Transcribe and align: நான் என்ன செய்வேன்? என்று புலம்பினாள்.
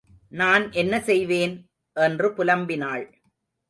நான் 0.29 0.71
என்ன 0.71 0.99
செய்வேன்? 0.99 1.69
என்று 1.93 2.29
புலம்பினாள். 2.29 3.05